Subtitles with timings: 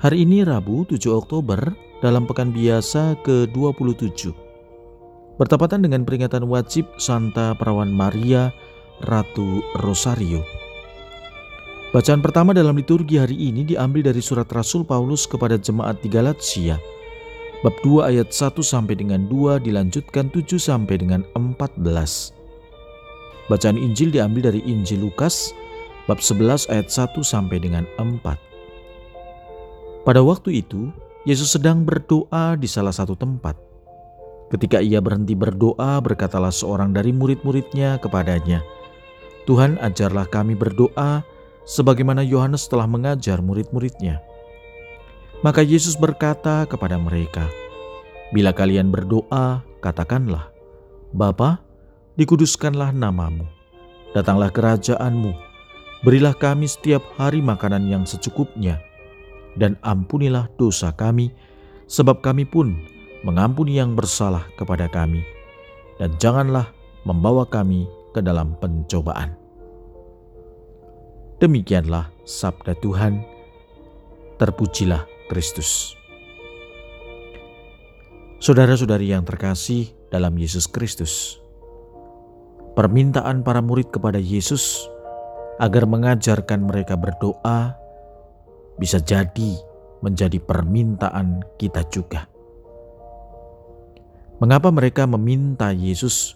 [0.00, 1.60] Hari ini Rabu 7 Oktober
[2.00, 4.32] dalam pekan biasa ke-27.
[5.36, 8.48] Bertepatan dengan peringatan wajib Santa Perawan Maria
[9.04, 10.40] Ratu Rosario.
[11.92, 16.80] Bacaan pertama dalam liturgi hari ini diambil dari surat Rasul Paulus kepada jemaat di Galatia.
[17.60, 21.76] Bab 2 ayat 1 sampai dengan 2 dilanjutkan 7 sampai dengan 14.
[23.52, 25.52] Bacaan Injil diambil dari Injil Lukas
[26.08, 28.49] bab 11 ayat 1 sampai dengan 4.
[30.10, 30.90] Pada waktu itu,
[31.22, 33.54] Yesus sedang berdoa di salah satu tempat.
[34.50, 38.58] Ketika ia berhenti berdoa, berkatalah seorang dari murid-muridnya kepadanya,
[39.46, 41.22] "Tuhan, ajarlah kami berdoa
[41.62, 44.18] sebagaimana Yohanes telah mengajar murid-muridnya."
[45.46, 47.46] Maka Yesus berkata kepada mereka,
[48.34, 50.50] "Bila kalian berdoa, katakanlah,
[51.14, 51.62] Bapa,
[52.18, 53.46] dikuduskanlah namamu,
[54.10, 55.30] datanglah kerajaanmu,
[56.02, 58.89] berilah kami setiap hari makanan yang secukupnya."
[59.58, 61.32] Dan ampunilah dosa kami,
[61.90, 62.74] sebab kami pun
[63.26, 65.22] mengampuni yang bersalah kepada kami.
[66.00, 66.72] Dan janganlah
[67.04, 69.36] membawa kami ke dalam pencobaan.
[71.40, 73.24] Demikianlah sabda Tuhan.
[74.36, 75.96] Terpujilah Kristus.
[78.40, 81.36] Saudara-saudari yang terkasih dalam Yesus Kristus,
[82.72, 84.88] permintaan para murid kepada Yesus
[85.60, 87.79] agar mengajarkan mereka berdoa
[88.80, 89.60] bisa jadi
[90.00, 92.24] menjadi permintaan kita juga.
[94.40, 96.32] Mengapa mereka meminta Yesus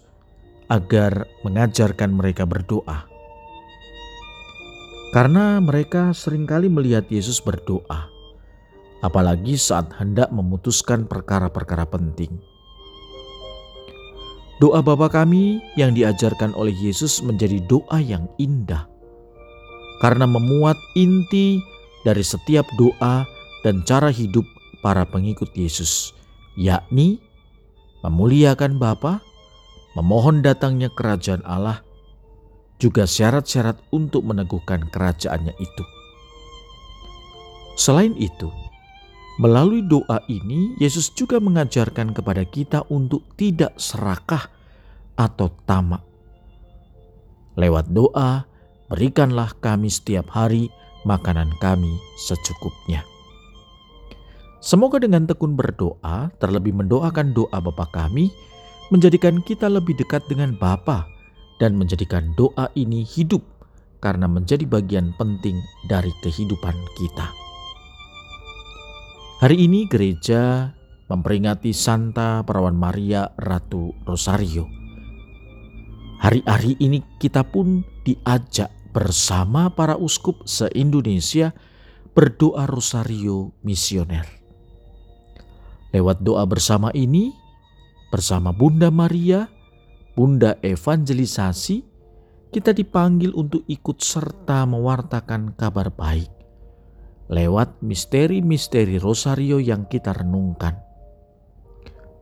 [0.69, 3.09] agar mengajarkan mereka berdoa?
[5.16, 8.12] Karena mereka sering kali melihat Yesus berdoa,
[9.00, 12.37] apalagi saat hendak memutuskan perkara-perkara penting.
[14.61, 18.87] Doa Bapa kami yang diajarkan oleh Yesus menjadi doa yang indah
[19.99, 21.59] karena memuat inti
[22.04, 23.25] dari setiap doa
[23.65, 24.44] dan cara hidup
[24.84, 26.12] para pengikut Yesus,
[26.54, 27.19] yakni
[28.04, 29.25] memuliakan Bapa,
[29.97, 31.81] memohon datangnya kerajaan Allah,
[32.76, 35.84] juga syarat-syarat untuk meneguhkan kerajaannya itu.
[37.81, 38.53] Selain itu,
[39.41, 44.53] melalui doa ini Yesus juga mengajarkan kepada kita untuk tidak serakah
[45.16, 46.04] atau tamak.
[47.56, 48.44] Lewat doa,
[48.93, 50.69] berikanlah kami setiap hari
[51.04, 53.04] makanan kami secukupnya.
[54.65, 58.32] Semoga dengan tekun berdoa, terlebih mendoakan doa Bapa kami,
[58.88, 61.04] menjadikan kita lebih dekat dengan Bapa
[61.60, 63.44] dan menjadikan doa ini hidup
[64.00, 67.28] karena menjadi bagian penting dari kehidupan kita.
[69.44, 70.72] Hari ini gereja
[71.12, 74.64] memperingati Santa Perawan Maria Ratu Rosario.
[76.25, 81.50] Hari-hari ini kita pun diajak bersama para uskup se-Indonesia
[82.15, 84.22] berdoa rosario misioner.
[85.91, 87.34] Lewat doa bersama ini,
[88.15, 89.50] bersama Bunda Maria,
[90.15, 91.82] Bunda Evangelisasi,
[92.55, 96.31] kita dipanggil untuk ikut serta mewartakan kabar baik
[97.25, 100.76] lewat misteri-misteri rosario yang kita renungkan.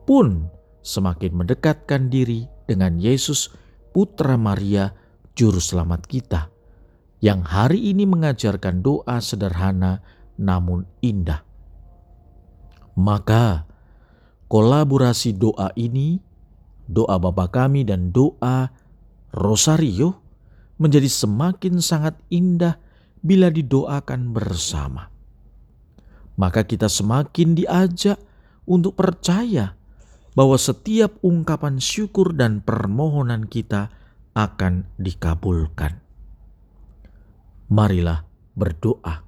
[0.06, 0.46] Pun
[0.80, 3.50] semakin mendekatkan diri dengan Yesus,
[3.90, 4.94] Putra Maria,
[5.34, 6.51] Juru Selamat kita
[7.22, 10.02] yang hari ini mengajarkan doa sederhana
[10.34, 11.46] namun indah.
[12.98, 13.64] Maka
[14.50, 16.18] kolaborasi doa ini,
[16.90, 18.74] doa Bapa kami dan doa
[19.32, 20.18] Rosario
[20.82, 22.76] menjadi semakin sangat indah
[23.22, 25.06] bila didoakan bersama.
[26.34, 28.18] Maka kita semakin diajak
[28.66, 29.78] untuk percaya
[30.34, 33.94] bahwa setiap ungkapan syukur dan permohonan kita
[34.34, 36.01] akan dikabulkan
[37.72, 39.24] marilah berdoa.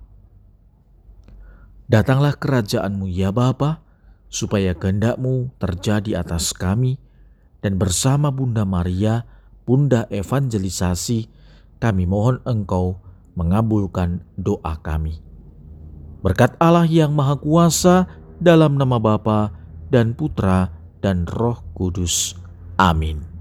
[1.88, 3.80] Datanglah kerajaanmu ya Bapa,
[4.28, 7.00] supaya kehendakmu terjadi atas kami,
[7.64, 9.24] dan bersama Bunda Maria,
[9.64, 11.32] Bunda Evangelisasi,
[11.80, 13.00] kami mohon engkau
[13.32, 15.24] mengabulkan doa kami.
[16.20, 18.08] Berkat Allah yang Maha Kuasa,
[18.40, 19.52] dalam nama Bapa
[19.88, 22.36] dan Putra dan Roh Kudus.
[22.76, 23.33] Amin.